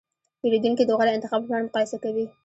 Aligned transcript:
پیرودونکي 0.41 0.83
د 0.85 0.91
غوره 0.97 1.11
انتخاب 1.13 1.39
لپاره 1.43 1.65
مقایسه 1.67 1.97
کوي. 2.03 2.25